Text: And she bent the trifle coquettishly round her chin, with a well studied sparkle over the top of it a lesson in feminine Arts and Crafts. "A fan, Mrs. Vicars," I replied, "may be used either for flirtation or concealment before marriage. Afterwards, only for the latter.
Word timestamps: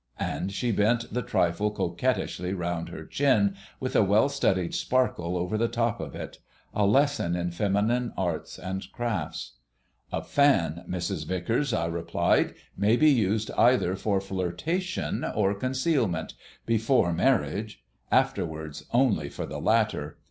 And 0.17 0.51
she 0.51 0.71
bent 0.71 1.13
the 1.13 1.21
trifle 1.21 1.69
coquettishly 1.69 2.53
round 2.55 2.89
her 2.89 3.05
chin, 3.05 3.55
with 3.79 3.95
a 3.95 4.01
well 4.03 4.29
studied 4.29 4.73
sparkle 4.73 5.37
over 5.37 5.59
the 5.59 5.67
top 5.67 5.99
of 5.99 6.15
it 6.15 6.39
a 6.73 6.87
lesson 6.87 7.35
in 7.35 7.51
feminine 7.51 8.11
Arts 8.17 8.57
and 8.57 8.83
Crafts. 8.91 9.57
"A 10.11 10.23
fan, 10.23 10.85
Mrs. 10.89 11.27
Vicars," 11.27 11.71
I 11.71 11.85
replied, 11.85 12.55
"may 12.75 12.97
be 12.97 13.11
used 13.11 13.51
either 13.55 13.95
for 13.95 14.19
flirtation 14.19 15.23
or 15.23 15.53
concealment 15.53 16.33
before 16.65 17.13
marriage. 17.13 17.83
Afterwards, 18.11 18.87
only 18.91 19.29
for 19.29 19.45
the 19.45 19.59
latter. 19.61 20.17